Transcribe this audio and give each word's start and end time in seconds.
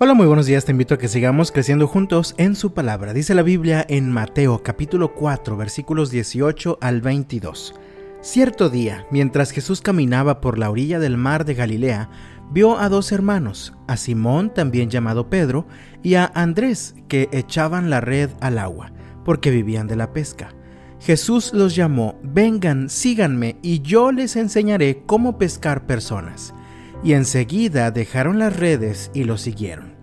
Hola, 0.00 0.14
muy 0.14 0.28
buenos 0.28 0.46
días, 0.46 0.64
te 0.64 0.70
invito 0.70 0.94
a 0.94 0.98
que 0.98 1.08
sigamos 1.08 1.50
creciendo 1.50 1.88
juntos 1.88 2.36
en 2.38 2.54
su 2.54 2.72
palabra. 2.72 3.12
Dice 3.12 3.34
la 3.34 3.42
Biblia 3.42 3.84
en 3.88 4.12
Mateo 4.12 4.62
capítulo 4.62 5.12
4 5.12 5.56
versículos 5.56 6.12
18 6.12 6.78
al 6.80 7.00
22. 7.00 7.74
Cierto 8.20 8.70
día, 8.70 9.08
mientras 9.10 9.50
Jesús 9.50 9.80
caminaba 9.80 10.40
por 10.40 10.56
la 10.56 10.70
orilla 10.70 11.00
del 11.00 11.16
mar 11.16 11.44
de 11.44 11.54
Galilea, 11.54 12.10
vio 12.52 12.78
a 12.78 12.88
dos 12.88 13.10
hermanos, 13.10 13.74
a 13.88 13.96
Simón, 13.96 14.54
también 14.54 14.88
llamado 14.88 15.28
Pedro, 15.28 15.66
y 16.00 16.14
a 16.14 16.30
Andrés, 16.32 16.94
que 17.08 17.28
echaban 17.32 17.90
la 17.90 18.00
red 18.00 18.30
al 18.40 18.58
agua, 18.58 18.92
porque 19.24 19.50
vivían 19.50 19.88
de 19.88 19.96
la 19.96 20.12
pesca. 20.12 20.54
Jesús 21.00 21.52
los 21.52 21.74
llamó, 21.74 22.20
vengan, 22.22 22.88
síganme, 22.88 23.56
y 23.62 23.80
yo 23.80 24.12
les 24.12 24.36
enseñaré 24.36 25.02
cómo 25.06 25.38
pescar 25.38 25.86
personas 25.86 26.54
y 27.02 27.12
enseguida 27.12 27.90
dejaron 27.90 28.38
las 28.38 28.56
redes 28.56 29.10
y 29.14 29.24
lo 29.24 29.38
siguieron. 29.38 29.96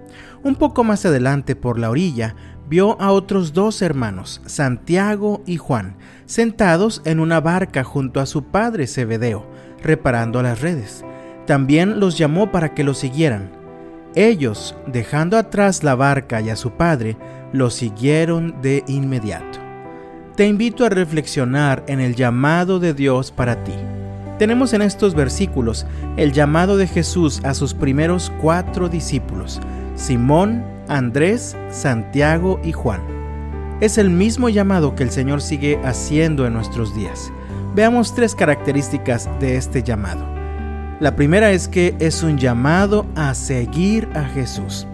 Un 0.43 0.55
poco 0.55 0.83
más 0.83 1.05
adelante 1.05 1.55
por 1.55 1.79
la 1.79 1.89
orilla 1.89 2.35
vio 2.69 2.99
a 3.01 3.11
otros 3.11 3.53
dos 3.53 3.81
hermanos, 3.81 4.41
Santiago 4.45 5.41
y 5.45 5.57
Juan, 5.57 5.97
sentados 6.25 7.01
en 7.05 7.19
una 7.19 7.41
barca 7.41 7.83
junto 7.83 8.19
a 8.19 8.25
su 8.25 8.45
padre 8.45 8.87
Zebedeo, 8.87 9.45
reparando 9.81 10.41
las 10.41 10.61
redes. 10.61 11.03
También 11.45 11.99
los 11.99 12.17
llamó 12.17 12.51
para 12.51 12.73
que 12.73 12.83
lo 12.83 12.93
siguieran. 12.93 13.51
Ellos, 14.15 14.75
dejando 14.87 15.37
atrás 15.37 15.83
la 15.83 15.95
barca 15.95 16.41
y 16.41 16.49
a 16.49 16.55
su 16.55 16.71
padre, 16.71 17.17
lo 17.51 17.69
siguieron 17.69 18.61
de 18.61 18.83
inmediato. 18.87 19.59
Te 20.35 20.47
invito 20.47 20.85
a 20.85 20.89
reflexionar 20.89 21.83
en 21.87 21.99
el 21.99 22.15
llamado 22.15 22.79
de 22.79 22.93
Dios 22.93 23.31
para 23.31 23.63
ti. 23.63 23.73
Tenemos 24.37 24.73
en 24.73 24.81
estos 24.81 25.15
versículos 25.15 25.85
el 26.17 26.33
llamado 26.33 26.75
de 26.75 26.87
Jesús 26.87 27.39
a 27.45 27.53
sus 27.53 27.73
primeros 27.73 28.31
cuatro 28.41 28.89
discípulos, 28.89 29.61
Simón, 29.95 30.65
Andrés, 30.89 31.55
Santiago 31.69 32.59
y 32.63 32.73
Juan. 32.73 33.01
Es 33.79 33.97
el 33.97 34.09
mismo 34.09 34.49
llamado 34.49 34.95
que 34.95 35.03
el 35.03 35.11
Señor 35.11 35.41
sigue 35.41 35.79
haciendo 35.85 36.45
en 36.45 36.53
nuestros 36.53 36.93
días. 36.93 37.31
Veamos 37.75 38.13
tres 38.13 38.35
características 38.35 39.29
de 39.39 39.55
este 39.55 39.83
llamado. 39.83 40.25
La 40.99 41.15
primera 41.15 41.51
es 41.51 41.67
que 41.67 41.95
es 41.99 42.23
un 42.23 42.37
llamado 42.37 43.05
a 43.15 43.33
seguir 43.35 44.07
a 44.15 44.23
Jesús. 44.23 44.87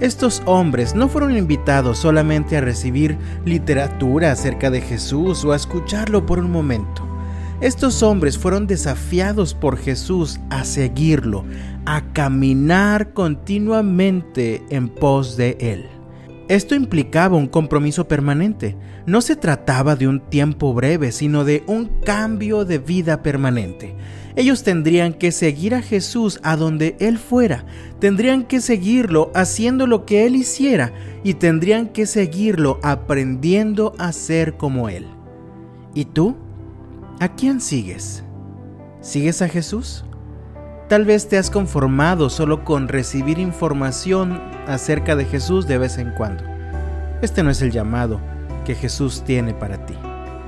Estos 0.00 0.42
hombres 0.44 0.94
no 0.94 1.08
fueron 1.08 1.36
invitados 1.36 1.98
solamente 1.98 2.56
a 2.56 2.60
recibir 2.60 3.18
literatura 3.44 4.30
acerca 4.30 4.70
de 4.70 4.80
Jesús 4.80 5.44
o 5.44 5.52
a 5.52 5.56
escucharlo 5.56 6.24
por 6.24 6.38
un 6.38 6.50
momento. 6.52 7.07
Estos 7.60 8.04
hombres 8.04 8.38
fueron 8.38 8.68
desafiados 8.68 9.52
por 9.52 9.78
Jesús 9.78 10.38
a 10.48 10.64
seguirlo, 10.64 11.44
a 11.86 12.12
caminar 12.12 13.12
continuamente 13.12 14.62
en 14.70 14.88
pos 14.88 15.36
de 15.36 15.56
Él. 15.58 15.86
Esto 16.46 16.76
implicaba 16.76 17.36
un 17.36 17.48
compromiso 17.48 18.06
permanente. 18.06 18.76
No 19.06 19.20
se 19.20 19.34
trataba 19.34 19.96
de 19.96 20.06
un 20.06 20.20
tiempo 20.20 20.72
breve, 20.72 21.10
sino 21.10 21.44
de 21.44 21.64
un 21.66 21.86
cambio 22.04 22.64
de 22.64 22.78
vida 22.78 23.22
permanente. 23.24 23.96
Ellos 24.36 24.62
tendrían 24.62 25.12
que 25.12 25.32
seguir 25.32 25.74
a 25.74 25.82
Jesús 25.82 26.38
a 26.44 26.54
donde 26.54 26.96
Él 27.00 27.18
fuera, 27.18 27.66
tendrían 27.98 28.44
que 28.44 28.60
seguirlo 28.60 29.32
haciendo 29.34 29.88
lo 29.88 30.06
que 30.06 30.26
Él 30.26 30.36
hiciera 30.36 30.92
y 31.24 31.34
tendrían 31.34 31.88
que 31.88 32.06
seguirlo 32.06 32.78
aprendiendo 32.84 33.94
a 33.98 34.12
ser 34.12 34.56
como 34.56 34.88
Él. 34.88 35.06
¿Y 35.92 36.04
tú? 36.04 36.36
¿A 37.20 37.26
quién 37.26 37.60
sigues? 37.60 38.22
¿Sigues 39.00 39.42
a 39.42 39.48
Jesús? 39.48 40.04
Tal 40.88 41.04
vez 41.04 41.28
te 41.28 41.36
has 41.36 41.50
conformado 41.50 42.30
solo 42.30 42.62
con 42.64 42.86
recibir 42.86 43.40
información 43.40 44.40
acerca 44.68 45.16
de 45.16 45.24
Jesús 45.24 45.66
de 45.66 45.78
vez 45.78 45.98
en 45.98 46.12
cuando. 46.12 46.44
Este 47.20 47.42
no 47.42 47.50
es 47.50 47.60
el 47.60 47.72
llamado 47.72 48.20
que 48.64 48.76
Jesús 48.76 49.24
tiene 49.26 49.52
para 49.52 49.84
ti. 49.84 49.94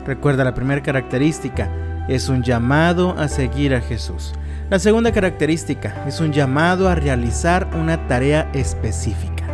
Recuerda 0.07 0.45
la 0.45 0.55
primera 0.55 0.81
característica, 0.81 1.69
es 2.09 2.29
un 2.29 2.45
llamado 2.45 3.19
a 3.19 3.27
seguir 3.27 3.75
a 3.75 3.81
Jesús. 3.81 4.33
La 4.71 4.79
segunda 4.79 5.11
característica 5.11 6.05
es 6.07 6.21
un 6.21 6.33
llamado 6.33 6.89
a 6.89 6.95
realizar 6.95 7.69
una 7.75 8.07
tarea 8.07 8.49
específica. 8.55 9.45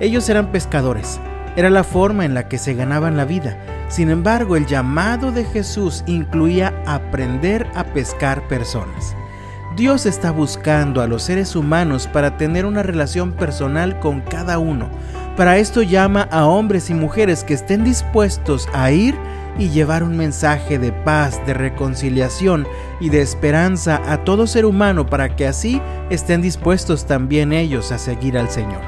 Ellos 0.00 0.26
eran 0.30 0.50
pescadores, 0.50 1.20
era 1.58 1.68
la 1.68 1.84
forma 1.84 2.24
en 2.24 2.32
la 2.32 2.48
que 2.48 2.56
se 2.56 2.72
ganaban 2.72 3.18
la 3.18 3.26
vida 3.26 3.58
sin 3.88 4.10
embargo, 4.10 4.56
el 4.56 4.66
llamado 4.66 5.32
de 5.32 5.44
Jesús 5.44 6.04
incluía 6.06 6.74
aprender 6.86 7.66
a 7.74 7.84
pescar 7.84 8.46
personas. 8.48 9.16
Dios 9.76 10.06
está 10.06 10.30
buscando 10.30 11.00
a 11.00 11.06
los 11.06 11.22
seres 11.22 11.56
humanos 11.56 12.06
para 12.06 12.36
tener 12.36 12.66
una 12.66 12.82
relación 12.82 13.32
personal 13.32 13.98
con 13.98 14.20
cada 14.20 14.58
uno. 14.58 14.88
Para 15.36 15.58
esto 15.58 15.82
llama 15.82 16.28
a 16.30 16.46
hombres 16.46 16.90
y 16.90 16.94
mujeres 16.94 17.44
que 17.44 17.54
estén 17.54 17.84
dispuestos 17.84 18.68
a 18.74 18.90
ir 18.90 19.14
y 19.56 19.70
llevar 19.70 20.02
un 20.02 20.16
mensaje 20.16 20.78
de 20.78 20.92
paz, 20.92 21.40
de 21.46 21.54
reconciliación 21.54 22.66
y 23.00 23.08
de 23.08 23.22
esperanza 23.22 24.02
a 24.06 24.24
todo 24.24 24.46
ser 24.46 24.66
humano 24.66 25.06
para 25.06 25.34
que 25.34 25.46
así 25.46 25.80
estén 26.10 26.42
dispuestos 26.42 27.06
también 27.06 27.52
ellos 27.52 27.90
a 27.90 27.98
seguir 27.98 28.36
al 28.36 28.50
Señor. 28.50 28.82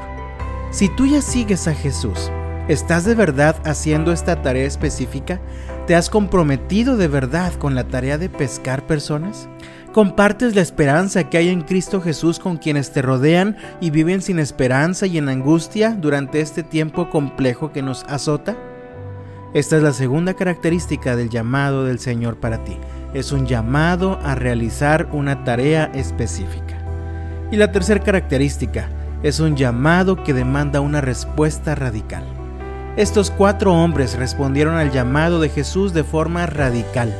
Si 0.71 0.89
tú 0.89 1.05
ya 1.07 1.21
sigues 1.21 1.67
a 1.67 1.73
Jesús, 1.73 2.31
¿Estás 2.67 3.05
de 3.05 3.15
verdad 3.15 3.55
haciendo 3.65 4.11
esta 4.11 4.43
tarea 4.43 4.65
específica? 4.65 5.41
¿Te 5.87 5.95
has 5.95 6.11
comprometido 6.11 6.95
de 6.95 7.07
verdad 7.07 7.53
con 7.55 7.73
la 7.73 7.87
tarea 7.87 8.19
de 8.19 8.29
pescar 8.29 8.85
personas? 8.85 9.49
¿Compartes 9.93 10.55
la 10.55 10.61
esperanza 10.61 11.27
que 11.29 11.37
hay 11.37 11.49
en 11.49 11.61
Cristo 11.61 12.01
Jesús 12.01 12.37
con 12.37 12.57
quienes 12.57 12.93
te 12.93 13.01
rodean 13.01 13.57
y 13.81 13.89
viven 13.89 14.21
sin 14.21 14.37
esperanza 14.37 15.07
y 15.07 15.17
en 15.17 15.27
angustia 15.27 15.97
durante 15.99 16.39
este 16.39 16.61
tiempo 16.61 17.09
complejo 17.09 17.71
que 17.71 17.81
nos 17.81 18.03
azota? 18.03 18.55
Esta 19.55 19.77
es 19.77 19.83
la 19.83 19.91
segunda 19.91 20.35
característica 20.35 21.15
del 21.15 21.29
llamado 21.29 21.83
del 21.83 21.99
Señor 21.99 22.39
para 22.39 22.63
ti. 22.63 22.77
Es 23.13 23.31
un 23.31 23.47
llamado 23.47 24.19
a 24.23 24.35
realizar 24.35 25.09
una 25.11 25.43
tarea 25.43 25.91
específica. 25.95 26.77
Y 27.51 27.57
la 27.57 27.71
tercera 27.71 28.01
característica 28.01 28.87
es 29.23 29.39
un 29.39 29.57
llamado 29.57 30.23
que 30.23 30.33
demanda 30.33 30.79
una 30.79 31.01
respuesta 31.01 31.75
radical. 31.75 32.40
Estos 32.97 33.31
cuatro 33.31 33.73
hombres 33.73 34.17
respondieron 34.17 34.75
al 34.75 34.91
llamado 34.91 35.39
de 35.39 35.47
Jesús 35.47 35.93
de 35.93 36.03
forma 36.03 36.45
radical. 36.45 37.13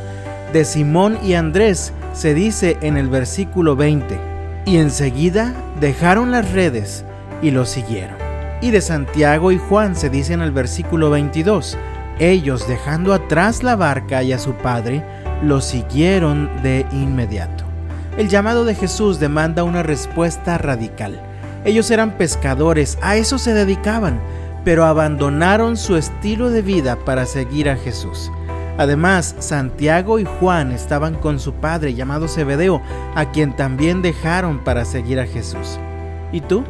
De 0.52 0.66
Simón 0.66 1.18
y 1.24 1.36
Andrés 1.36 1.94
se 2.14 2.34
dice 2.34 2.78
en 2.82 2.98
el 2.98 3.08
versículo 3.08 3.78
20, 3.78 4.20
y 4.66 4.78
enseguida 4.78 5.54
dejaron 5.80 6.30
las 6.30 6.52
redes 6.52 7.06
y 7.42 7.52
lo 7.52 7.66
siguieron. 7.66 8.18
Y 8.60 8.72
de 8.72 8.82
Santiago 8.82 9.54
y 9.54 9.58
Juan 9.58 9.96
se 9.96 10.10
dice 10.10 10.34
en 10.34 10.42
el 10.42 10.52
versículo 10.52 11.10
22, 11.10 11.78
ellos 12.20 12.68
dejando 12.68 13.14
atrás 13.14 13.64
la 13.64 13.78
barca 13.78 14.24
y 14.24 14.34
a 14.34 14.40
su 14.40 14.54
padre, 14.56 15.06
lo 15.42 15.62
siguieron 15.62 16.50
de 16.62 16.86
inmediato. 16.92 17.64
El 18.18 18.28
llamado 18.28 18.66
de 18.66 18.76
Jesús 18.76 19.22
demanda 19.22 19.64
una 19.64 19.84
respuesta 19.84 20.58
radical. 20.58 21.22
Ellos 21.64 21.90
eran 21.92 22.18
pescadores, 22.18 22.98
a 23.02 23.16
eso 23.16 23.38
se 23.38 23.54
dedicaban 23.54 24.20
pero 24.64 24.86
abandonaron 24.86 25.78
su 25.78 25.96
estilo 25.96 26.50
de 26.50 26.62
vida 26.62 26.98
para 27.06 27.26
seguir 27.26 27.70
a 27.70 27.76
Jesús. 27.76 28.32
Además, 28.78 29.36
Santiago 29.40 30.20
y 30.20 30.26
Juan 30.26 30.72
estaban 30.72 31.16
con 31.16 31.40
su 31.40 31.54
padre 31.54 31.94
llamado 31.94 32.28
Zebedeo, 32.28 32.82
a 33.16 33.32
quien 33.32 33.56
también 33.56 34.02
dejaron 34.02 34.64
para 34.64 34.86
seguir 34.86 35.20
a 35.20 35.28
Jesús. 35.28 35.78
¿Y 36.32 36.42
tú? 36.42 36.64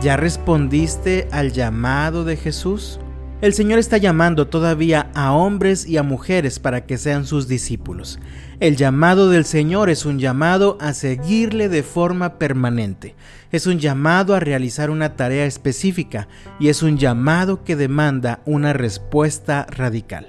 ¿Ya 0.00 0.16
respondiste 0.16 1.28
al 1.30 1.52
llamado 1.52 2.24
de 2.24 2.36
Jesús? 2.36 3.00
El 3.40 3.54
Señor 3.54 3.78
está 3.78 3.96
llamando 3.96 4.48
todavía 4.48 5.10
a 5.14 5.32
hombres 5.32 5.86
y 5.86 5.96
a 5.96 6.02
mujeres 6.02 6.58
para 6.58 6.84
que 6.84 6.98
sean 6.98 7.24
sus 7.24 7.48
discípulos. 7.48 8.18
El 8.60 8.76
llamado 8.76 9.30
del 9.30 9.46
Señor 9.46 9.88
es 9.88 10.04
un 10.04 10.18
llamado 10.18 10.76
a 10.78 10.92
seguirle 10.92 11.70
de 11.70 11.82
forma 11.82 12.38
permanente. 12.38 13.14
Es 13.50 13.66
un 13.66 13.78
llamado 13.78 14.34
a 14.34 14.40
realizar 14.40 14.90
una 14.90 15.16
tarea 15.16 15.46
específica 15.46 16.28
y 16.58 16.68
es 16.68 16.82
un 16.82 16.98
llamado 16.98 17.64
que 17.64 17.76
demanda 17.76 18.42
una 18.44 18.74
respuesta 18.74 19.66
radical. 19.70 20.26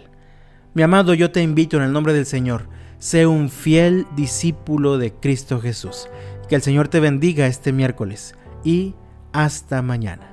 Mi 0.74 0.82
amado, 0.82 1.14
yo 1.14 1.32
te 1.32 1.42
invito 1.42 1.76
en 1.76 1.84
el 1.84 1.92
nombre 1.92 2.14
del 2.14 2.26
Señor, 2.26 2.70
sé 2.98 3.28
un 3.28 3.50
fiel 3.50 4.08
discípulo 4.16 4.98
de 4.98 5.12
Cristo 5.12 5.60
Jesús. 5.60 6.08
Que 6.48 6.56
el 6.56 6.62
Señor 6.62 6.88
te 6.88 7.02
bendiga 7.02 7.48
este 7.48 7.74
miércoles 7.74 8.36
y 8.64 8.96
hasta 9.34 9.82
mañana. 9.82 10.31